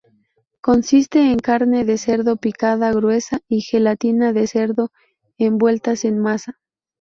[0.61, 4.89] Consiste en carne de cerdo picada gruesa y gelatina de cerdo
[5.37, 6.57] envueltas en masa.